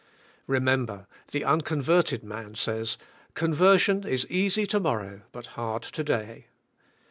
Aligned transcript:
Remember, 0.47 1.05
the 1.29 1.43
unconverted 1.45 2.23
man 2.23 2.55
says, 2.55 2.97
conversion 3.35 4.03
is 4.03 4.25
easy 4.31 4.65
to 4.65 4.79
mor 4.79 4.97
row 5.01 5.21
but 5.31 5.45
hard 5.53 5.83
to 5.83 6.03
day. 6.03 6.47